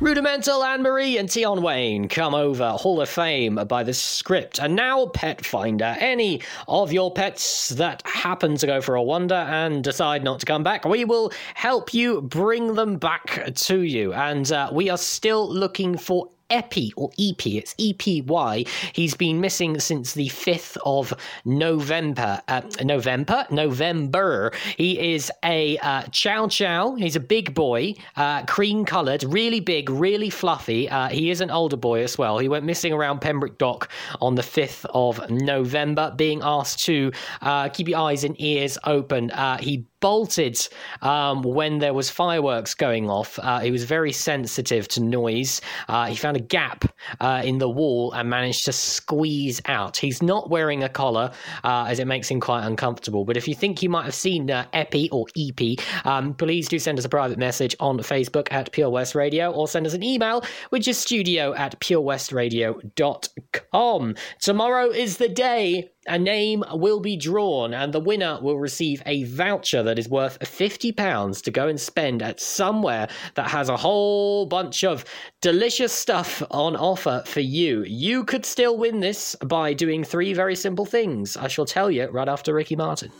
Rudimental 0.00 0.62
Anne 0.62 0.82
Marie 0.82 1.18
and 1.18 1.30
Tion 1.30 1.60
Wayne 1.60 2.08
come 2.08 2.32
over 2.34 2.70
Hall 2.70 3.00
of 3.00 3.08
Fame 3.08 3.56
by 3.66 3.82
the 3.82 3.92
script. 3.92 4.60
And 4.60 4.76
now, 4.76 5.06
Pet 5.06 5.44
Finder, 5.44 5.96
any 5.98 6.40
of 6.68 6.92
your 6.92 7.12
pets 7.12 7.70
that 7.70 8.02
happen 8.06 8.56
to 8.58 8.66
go 8.66 8.80
for 8.80 8.94
a 8.94 9.02
wander 9.02 9.34
and 9.34 9.82
decide 9.82 10.22
not 10.22 10.40
to 10.40 10.46
come 10.46 10.62
back, 10.62 10.84
we 10.84 11.04
will 11.04 11.32
help 11.54 11.92
you 11.92 12.22
bring 12.22 12.74
them 12.74 12.96
back 12.96 13.52
to 13.54 13.82
you. 13.82 14.14
And 14.14 14.50
uh, 14.52 14.70
we 14.72 14.88
are 14.88 14.98
still 14.98 15.52
looking 15.52 15.98
for 15.98 16.30
Epi 16.50 16.92
or 16.96 17.10
EP, 17.18 17.46
it's 17.46 17.74
EPY. 17.78 18.66
He's 18.92 19.14
been 19.14 19.40
missing 19.40 19.78
since 19.80 20.14
the 20.14 20.28
5th 20.28 20.76
of 20.84 21.12
November. 21.44 22.40
Uh, 22.48 22.62
November? 22.82 23.46
November. 23.50 24.52
He 24.76 25.14
is 25.14 25.30
a 25.44 25.78
uh, 25.78 26.02
chow 26.10 26.48
chow. 26.48 26.94
He's 26.94 27.16
a 27.16 27.20
big 27.20 27.54
boy, 27.54 27.94
uh, 28.16 28.44
cream 28.44 28.84
coloured, 28.84 29.24
really 29.24 29.60
big, 29.60 29.90
really 29.90 30.30
fluffy. 30.30 30.88
Uh, 30.88 31.08
he 31.08 31.30
is 31.30 31.40
an 31.40 31.50
older 31.50 31.76
boy 31.76 32.02
as 32.02 32.16
well. 32.16 32.38
He 32.38 32.48
went 32.48 32.64
missing 32.64 32.92
around 32.92 33.20
Pembroke 33.20 33.58
Dock 33.58 33.90
on 34.20 34.34
the 34.34 34.42
5th 34.42 34.86
of 34.94 35.28
November, 35.30 36.12
being 36.16 36.40
asked 36.42 36.84
to 36.84 37.12
uh, 37.42 37.68
keep 37.68 37.88
your 37.88 37.98
eyes 37.98 38.24
and 38.24 38.40
ears 38.40 38.78
open. 38.84 39.30
Uh, 39.30 39.58
he 39.58 39.84
bolted 40.00 40.58
um, 41.02 41.42
when 41.42 41.78
there 41.78 41.94
was 41.94 42.10
fireworks 42.10 42.74
going 42.74 43.08
off. 43.10 43.38
Uh, 43.40 43.60
he 43.60 43.70
was 43.70 43.84
very 43.84 44.12
sensitive 44.12 44.88
to 44.88 45.02
noise. 45.02 45.60
Uh, 45.88 46.06
he 46.06 46.16
found 46.16 46.36
a 46.36 46.40
gap 46.40 46.84
uh, 47.20 47.42
in 47.44 47.58
the 47.58 47.68
wall 47.68 48.12
and 48.12 48.30
managed 48.30 48.64
to 48.64 48.72
squeeze 48.72 49.60
out. 49.66 49.96
He's 49.96 50.22
not 50.22 50.50
wearing 50.50 50.82
a 50.82 50.88
collar 50.88 51.30
uh, 51.64 51.86
as 51.88 51.98
it 51.98 52.06
makes 52.06 52.30
him 52.30 52.40
quite 52.40 52.64
uncomfortable. 52.64 53.24
But 53.24 53.36
if 53.36 53.48
you 53.48 53.54
think 53.54 53.82
you 53.82 53.88
might 53.88 54.04
have 54.04 54.14
seen 54.14 54.50
uh, 54.50 54.66
Epi 54.72 55.10
or 55.10 55.26
EP, 55.36 55.78
um, 56.04 56.34
please 56.34 56.68
do 56.68 56.78
send 56.78 56.98
us 56.98 57.04
a 57.04 57.08
private 57.08 57.38
message 57.38 57.74
on 57.80 57.98
Facebook 57.98 58.48
at 58.50 58.70
Pure 58.72 58.90
West 58.90 59.14
Radio 59.14 59.52
or 59.52 59.68
send 59.68 59.86
us 59.86 59.94
an 59.94 60.02
email, 60.02 60.44
which 60.70 60.88
is 60.88 60.98
studio 60.98 61.54
at 61.54 61.78
purewestradio.com. 61.80 64.14
Tomorrow 64.40 64.90
is 64.90 65.18
the 65.18 65.28
day 65.28 65.90
a 66.06 66.18
name 66.18 66.64
will 66.72 67.00
be 67.00 67.16
drawn 67.16 67.74
and 67.74 67.92
the 67.92 68.00
winner 68.00 68.38
will 68.40 68.58
receive 68.58 69.02
a 69.06 69.24
voucher 69.24 69.82
that 69.82 69.98
is 69.98 70.08
worth 70.08 70.38
£50 70.40 71.42
to 71.42 71.50
go 71.50 71.68
and 71.68 71.80
spend 71.80 72.22
at 72.22 72.40
somewhere 72.40 73.08
that 73.34 73.50
has 73.50 73.68
a 73.68 73.76
whole 73.76 74.46
bunch 74.46 74.84
of 74.84 75.04
delicious 75.40 75.92
stuff 75.92 76.42
on 76.50 76.76
offer 76.76 77.22
for 77.26 77.40
you. 77.40 77.82
You 77.84 78.24
could 78.24 78.44
still 78.44 78.76
win 78.76 79.00
this 79.00 79.36
by 79.44 79.72
doing 79.72 80.04
three 80.04 80.32
very 80.32 80.56
simple 80.56 80.86
things. 80.86 81.36
I 81.36 81.48
shall 81.48 81.66
tell 81.66 81.90
you 81.90 82.08
right 82.08 82.28
after 82.28 82.54
Ricky 82.54 82.76
Martin. 82.76 83.12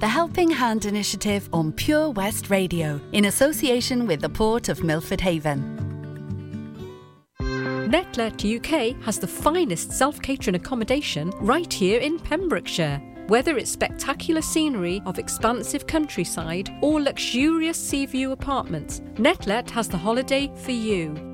The 0.00 0.08
Helping 0.08 0.50
Hand 0.50 0.84
Initiative 0.84 1.48
on 1.52 1.72
Pure 1.72 2.10
West 2.10 2.50
Radio 2.50 3.00
in 3.12 3.24
association 3.24 4.06
with 4.06 4.20
the 4.20 4.28
Port 4.28 4.68
of 4.68 4.84
Milford 4.84 5.20
Haven. 5.20 5.93
Netlet 7.94 8.42
UK 8.42 9.00
has 9.04 9.20
the 9.20 9.28
finest 9.28 9.92
self 9.92 10.20
catering 10.20 10.56
accommodation 10.56 11.30
right 11.38 11.72
here 11.72 12.00
in 12.00 12.18
Pembrokeshire. 12.18 13.00
Whether 13.28 13.56
it's 13.56 13.70
spectacular 13.70 14.42
scenery 14.42 15.00
of 15.06 15.20
expansive 15.20 15.86
countryside 15.86 16.76
or 16.82 17.00
luxurious 17.00 17.78
sea 17.78 18.06
view 18.06 18.32
apartments, 18.32 18.98
Netlet 19.14 19.70
has 19.70 19.86
the 19.86 19.96
holiday 19.96 20.50
for 20.56 20.72
you. 20.72 21.33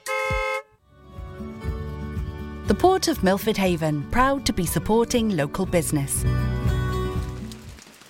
The 2.67 2.75
Port 2.75 3.07
of 3.07 3.23
Milford 3.23 3.57
Haven, 3.57 4.03
proud 4.11 4.45
to 4.45 4.53
be 4.53 4.65
supporting 4.65 5.35
local 5.35 5.65
business. 5.65 6.23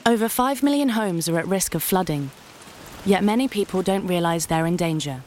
Over 0.06 0.28
5 0.28 0.62
million 0.62 0.89
homes 0.89 1.30
are 1.30 1.39
at 1.39 1.47
risk 1.47 1.74
of 1.74 1.82
flooding, 1.82 2.30
yet 3.06 3.24
many 3.24 3.47
people 3.47 3.82
don't 3.82 4.06
realise 4.06 4.45
they're 4.45 4.66
in 4.66 4.76
danger. 4.76 5.24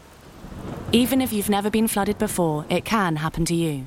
Even 0.93 1.21
if 1.21 1.33
you've 1.33 1.49
never 1.49 1.71
been 1.71 1.89
flooded 1.89 2.19
before, 2.19 2.67
it 2.69 2.85
can 2.85 3.17
happen 3.17 3.45
to 3.47 3.55
you. 3.55 3.87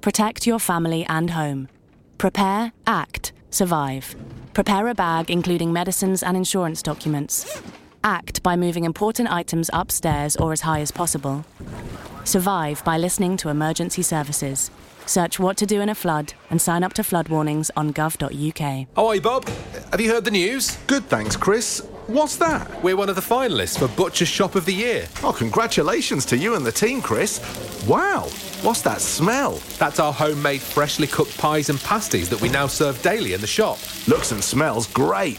Protect 0.00 0.46
your 0.46 0.60
family 0.60 1.04
and 1.06 1.30
home. 1.30 1.68
Prepare, 2.16 2.72
act, 2.86 3.32
survive. 3.50 4.14
Prepare 4.54 4.88
a 4.88 4.94
bag 4.94 5.30
including 5.30 5.72
medicines 5.72 6.22
and 6.22 6.36
insurance 6.36 6.80
documents. 6.80 7.60
Act 8.04 8.42
by 8.42 8.54
moving 8.54 8.84
important 8.84 9.30
items 9.30 9.68
upstairs 9.72 10.36
or 10.36 10.52
as 10.52 10.60
high 10.60 10.80
as 10.80 10.92
possible. 10.92 11.44
Survive 12.24 12.82
by 12.84 12.96
listening 12.96 13.36
to 13.38 13.50
emergency 13.50 14.02
services. 14.02 14.70
Search 15.06 15.38
what 15.38 15.58
to 15.58 15.66
do 15.66 15.82
in 15.82 15.90
a 15.90 15.94
flood 15.94 16.32
and 16.48 16.60
sign 16.60 16.82
up 16.82 16.94
to 16.94 17.04
flood 17.04 17.28
warnings 17.28 17.70
on 17.76 17.92
gov.uk. 17.92 18.86
Oh, 18.96 19.12
hey, 19.12 19.18
Bob. 19.18 19.46
Have 19.90 20.00
you 20.00 20.10
heard 20.10 20.24
the 20.24 20.30
news? 20.30 20.76
Good, 20.86 21.04
thanks, 21.04 21.36
Chris. 21.36 21.80
What's 22.06 22.36
that? 22.36 22.82
We're 22.82 22.96
one 22.96 23.08
of 23.08 23.16
the 23.16 23.22
finalists 23.22 23.78
for 23.78 23.88
Butcher 23.94 24.26
Shop 24.26 24.54
of 24.54 24.64
the 24.64 24.74
Year. 24.74 25.06
Oh, 25.22 25.32
congratulations 25.32 26.24
to 26.26 26.36
you 26.36 26.54
and 26.54 26.64
the 26.64 26.72
team, 26.72 27.00
Chris. 27.00 27.40
Wow, 27.86 28.28
what's 28.62 28.82
that 28.82 29.00
smell? 29.00 29.60
That's 29.78 30.00
our 30.00 30.12
homemade 30.12 30.60
freshly 30.60 31.06
cooked 31.06 31.36
pies 31.38 31.70
and 31.70 31.80
pasties 31.80 32.28
that 32.30 32.40
we 32.40 32.48
now 32.48 32.66
serve 32.66 33.00
daily 33.02 33.32
in 33.32 33.40
the 33.40 33.46
shop. 33.46 33.78
Looks 34.06 34.32
and 34.32 34.42
smells 34.42 34.86
great. 34.86 35.38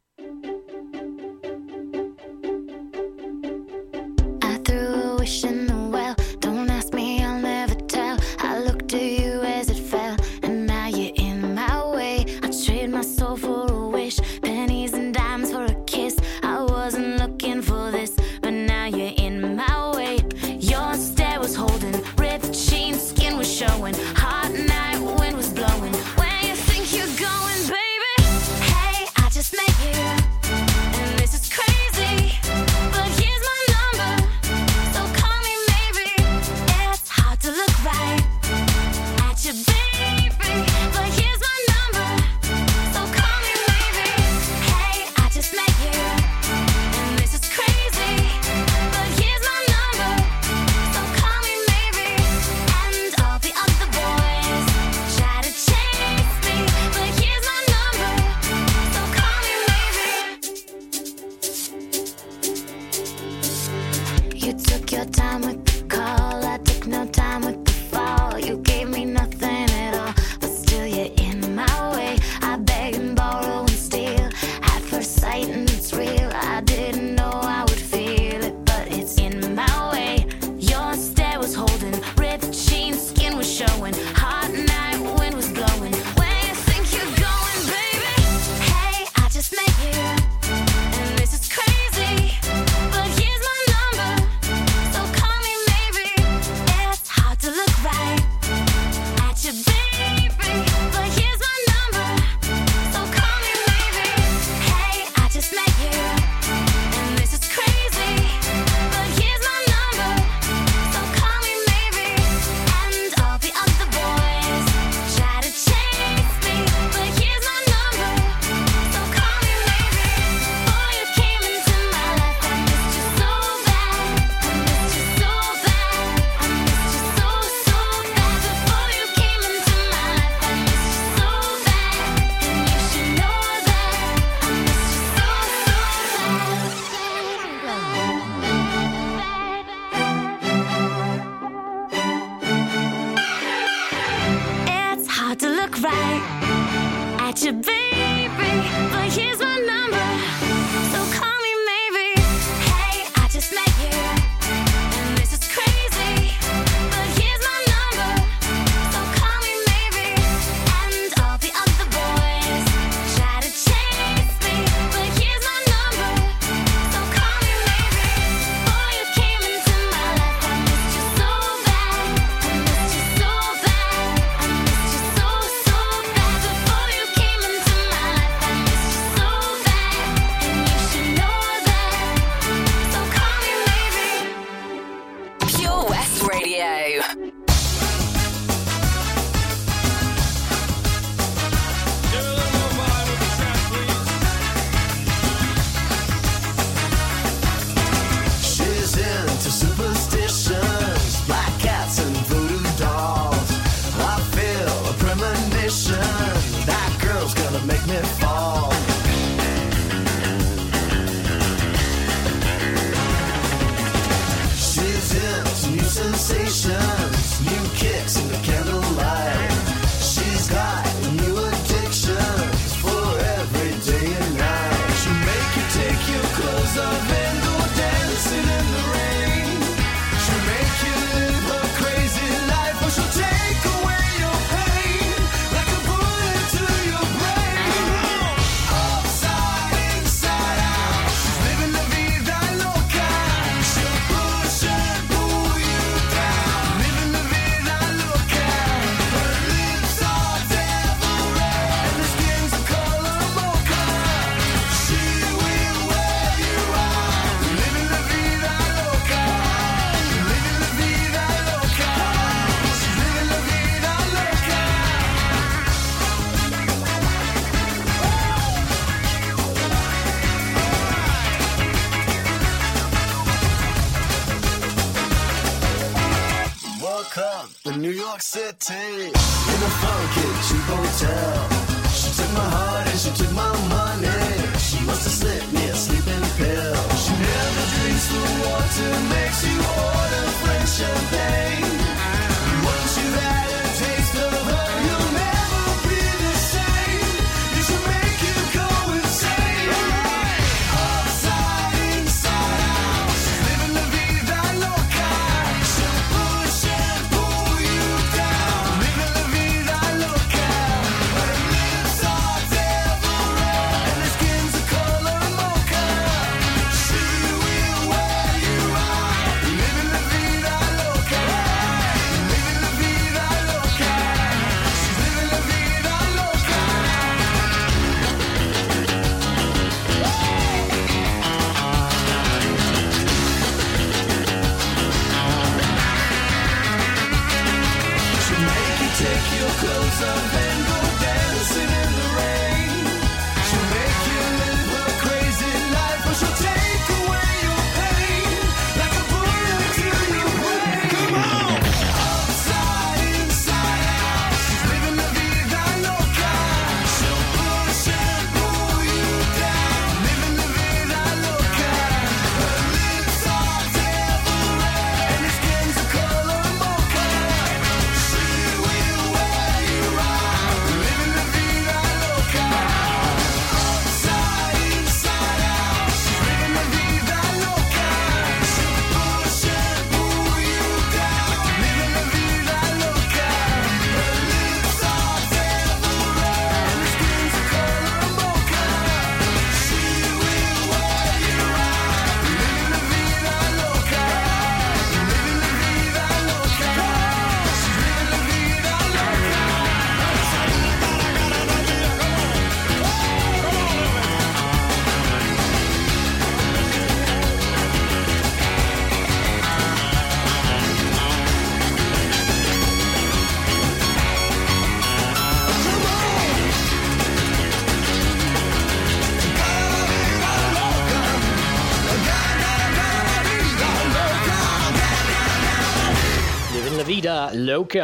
creu 427.61 427.65
que 427.65 427.79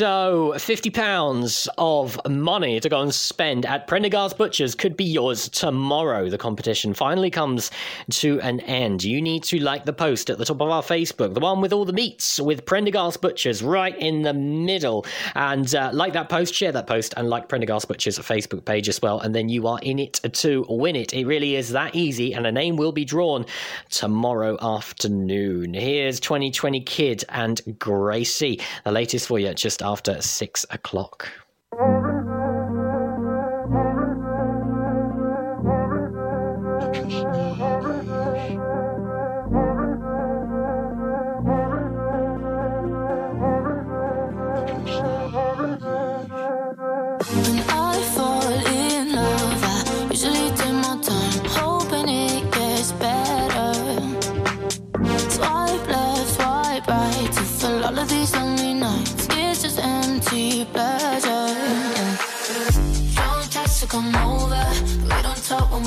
So, 0.00 0.54
£50 0.56 1.68
of 1.76 2.18
money 2.26 2.80
to 2.80 2.88
go 2.88 3.02
and 3.02 3.14
spend 3.14 3.66
at 3.66 3.86
Prendergast 3.86 4.38
Butchers 4.38 4.74
could 4.74 4.96
be 4.96 5.04
yours 5.04 5.50
tomorrow. 5.50 6.30
The 6.30 6.38
competition 6.38 6.94
finally 6.94 7.28
comes 7.28 7.70
to 8.12 8.40
an 8.40 8.60
end. 8.60 9.04
You 9.04 9.20
need 9.20 9.44
to 9.44 9.60
like 9.60 9.84
the 9.84 9.92
post 9.92 10.30
at 10.30 10.38
the 10.38 10.46
top 10.46 10.62
of 10.62 10.70
our 10.70 10.80
Facebook, 10.80 11.34
the 11.34 11.40
one 11.40 11.60
with 11.60 11.74
all 11.74 11.84
the 11.84 11.92
meats 11.92 12.40
with 12.40 12.64
Prendergast 12.64 13.20
Butchers 13.20 13.62
right 13.62 13.94
in 13.98 14.22
the 14.22 14.32
middle. 14.32 15.04
And 15.34 15.74
uh, 15.74 15.90
like 15.92 16.14
that 16.14 16.30
post, 16.30 16.54
share 16.54 16.72
that 16.72 16.86
post, 16.86 17.12
and 17.18 17.28
like 17.28 17.50
Prendergast 17.50 17.86
Butchers' 17.86 18.18
Facebook 18.20 18.64
page 18.64 18.88
as 18.88 19.02
well. 19.02 19.20
And 19.20 19.34
then 19.34 19.50
you 19.50 19.66
are 19.66 19.80
in 19.82 19.98
it 19.98 20.14
to 20.32 20.64
win 20.70 20.96
it. 20.96 21.12
It 21.12 21.26
really 21.26 21.56
is 21.56 21.72
that 21.72 21.94
easy, 21.94 22.32
and 22.32 22.46
a 22.46 22.52
name 22.52 22.76
will 22.76 22.92
be 22.92 23.04
drawn 23.04 23.44
tomorrow 23.90 24.56
afternoon. 24.62 25.74
Here's 25.74 26.20
220 26.20 26.80
Kid 26.80 27.22
and 27.28 27.60
Gracey, 27.78 28.62
the 28.84 28.92
latest 28.92 29.28
for 29.28 29.38
you 29.38 29.52
just 29.52 29.82
six 30.20 30.64
o'clock. 30.70 31.28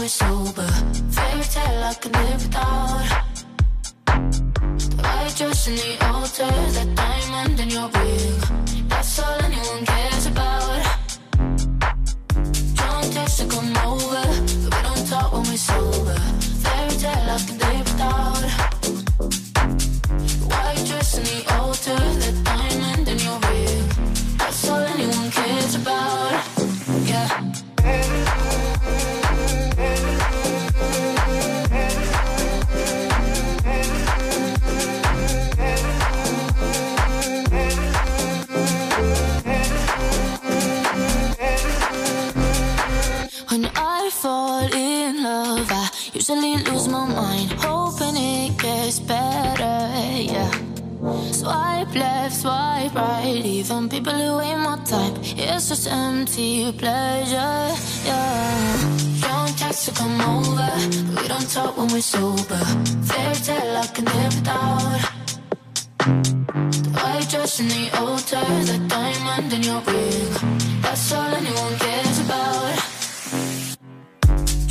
We're 0.03 0.09
sober. 0.09 0.67
Fairy 1.15 1.43
tale 1.43 1.83
I 1.83 1.93
can 1.93 2.11
live 2.11 2.41
without. 2.45 3.23
The 4.05 5.01
white 5.01 5.33
dress 5.37 5.67
in 5.69 5.75
the 5.75 6.05
altar, 6.11 6.51
that 6.75 6.89
diamond 6.93 7.59
in 7.61 7.69
your 7.69 7.87
ring. 7.95 8.87
That's 8.89 9.19
all 9.19 9.41
anyone 9.47 9.85
cares 9.85 10.25
about. 10.25 10.83
Don't 12.79 13.13
text 13.13 13.39
to 13.39 13.45
come 13.47 13.77
over, 13.91 14.23
but 14.63 14.73
we 14.75 14.81
don't 14.87 15.05
talk 15.07 15.31
when 15.31 15.43
we're 15.49 15.65
sober. 15.71 16.19
Fairy 16.63 16.95
tale 17.03 17.29
I 17.35 17.39
can 17.47 17.57
live 17.63 17.87
without. 17.91 18.43
White 20.51 20.83
dress 20.89 21.17
in 21.17 21.23
the 21.31 21.39
altar, 21.59 21.99
even 53.63 53.87
people 53.87 54.13
who 54.13 54.41
ain't 54.41 54.59
my 54.59 54.77
type. 54.83 55.15
It's 55.37 55.69
just 55.69 55.87
empty 55.87 56.71
pleasure. 56.73 57.63
Yeah. 58.05 58.97
Don't 59.21 59.57
text 59.57 59.85
to 59.85 59.91
come 59.93 60.19
over, 60.21 60.69
we 61.15 61.27
don't 61.27 61.49
talk 61.49 61.77
when 61.77 61.87
we're 61.87 62.01
sober. 62.01 62.63
Fairy 63.07 63.35
tale 63.35 63.77
I 63.77 63.87
can 63.95 64.05
live 64.05 64.35
without. 64.35 65.01
The 66.83 66.89
white 66.99 67.29
dress 67.29 67.59
in 67.61 67.67
the 67.69 67.85
altar, 67.99 68.45
the 68.69 68.77
diamond 68.89 69.53
in 69.53 69.63
your 69.63 69.81
ring. 69.81 70.33
That's 70.81 71.13
all 71.13 71.33
anyone 71.33 71.75
cares 71.79 72.19
about. 72.25 72.75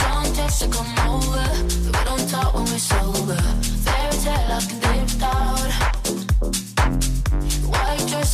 Don't 0.03 0.35
text 0.37 0.63
to 0.63 0.69
come 0.69 0.93
over, 1.09 1.47
we 1.87 2.05
don't 2.05 2.29
talk 2.29 2.55
when 2.55 2.65
we're 2.65 2.87
sober. 2.93 3.41
Fairy 3.85 4.17
tale 4.25 4.53
I 4.53 4.61
can 4.69 4.81
live 4.81 5.02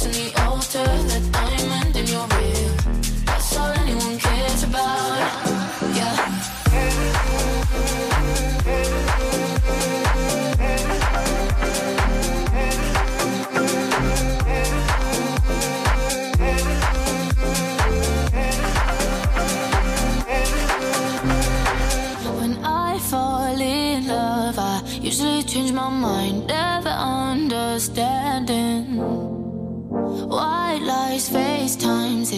on 0.04 0.12
the 0.12 0.32
altar. 0.44 1.37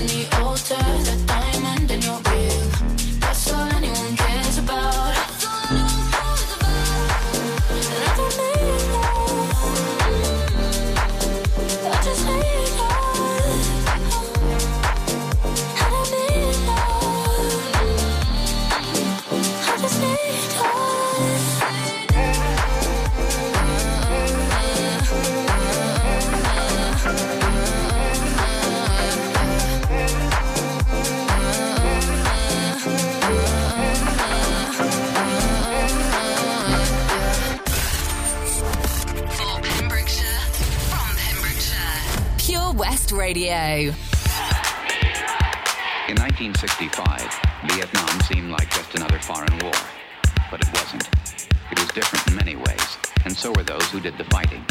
In 0.00 0.06
the 0.06 0.36
altar, 0.40 0.76
that 0.76 1.26
diamond 1.26 1.90
in 1.90 2.00
your 2.00 2.29
Radio. 43.30 43.94
In 46.08 46.16
1965, 46.18 47.30
Vietnam 47.70 48.20
seemed 48.22 48.50
like 48.50 48.68
just 48.70 48.92
another 48.96 49.20
foreign 49.20 49.56
war. 49.62 49.78
But 50.50 50.62
it 50.62 50.68
wasn't. 50.74 51.08
It 51.70 51.78
was 51.78 51.88
different 51.90 52.26
in 52.26 52.34
many 52.34 52.56
ways, 52.56 52.98
and 53.24 53.32
so 53.32 53.52
were 53.52 53.62
those 53.62 53.88
who 53.90 54.00
did 54.00 54.18
the 54.18 54.24
fighting. 54.24 54.64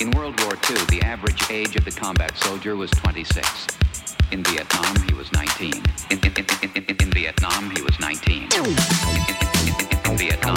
In 0.00 0.12
World 0.12 0.40
War 0.44 0.54
II, 0.70 0.76
the 0.86 1.02
average 1.02 1.50
age 1.50 1.76
of 1.76 1.84
the 1.84 1.90
combat 1.90 2.34
soldier 2.38 2.74
was 2.74 2.90
26. 2.92 3.66
In 4.32 4.42
Vietnam, 4.44 5.06
he 5.06 5.12
was 5.12 5.30
19. 5.34 5.74
In, 6.08 6.18
in, 6.24 6.32
in, 6.62 6.84
in, 6.88 7.10
Vietnam, 7.10 7.70
he 7.76 7.82
was 7.82 8.00
19. 8.00 8.44
In, 8.44 8.64
in, 8.64 8.64
in, 8.64 8.76
in, 9.68 10.10
in 10.10 10.16
Vietnam, 10.16 10.56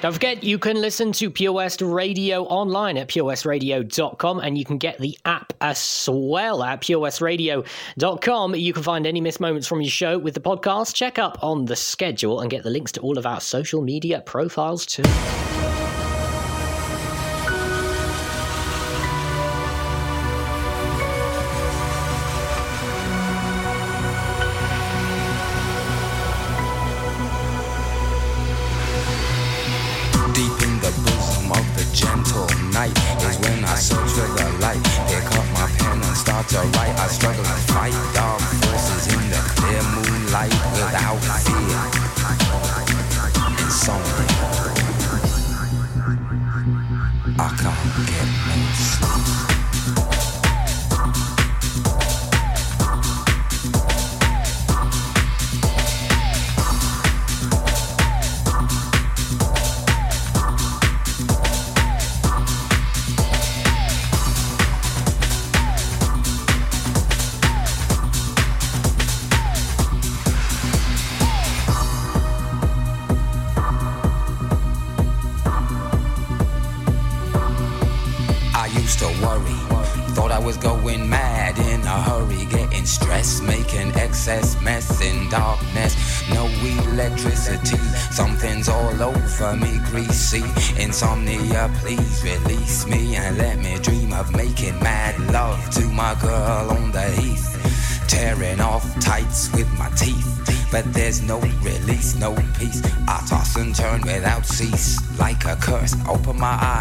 Don't 0.00 0.12
forget, 0.12 0.44
you 0.44 0.60
can 0.60 0.80
listen 0.80 1.10
to 1.12 1.28
Pure 1.28 1.54
West 1.54 1.82
Radio 1.82 2.44
online 2.44 2.96
at 2.96 3.08
purewestradio.com 3.08 4.38
and 4.38 4.56
you 4.56 4.64
can 4.64 4.78
get 4.78 4.98
the 4.98 5.18
app 5.24 5.52
as 5.60 6.08
well 6.10 6.62
at 6.62 6.82
purewestradio.com. 6.82 8.54
You 8.54 8.72
can 8.72 8.82
find 8.84 9.06
any 9.08 9.20
missed 9.20 9.40
moments 9.40 9.66
from 9.66 9.80
your 9.80 9.90
show 9.90 10.16
with 10.16 10.34
the 10.34 10.40
podcast. 10.40 10.94
Check 10.94 11.18
up 11.18 11.42
on 11.42 11.64
the 11.64 11.74
schedule 11.74 12.40
and 12.40 12.48
get 12.48 12.62
the 12.62 12.70
links 12.70 12.92
to 12.92 13.00
all 13.00 13.18
of 13.18 13.26
our 13.26 13.40
social 13.40 13.82
media 13.82 14.20
profiles 14.20 14.86
too. 14.86 15.02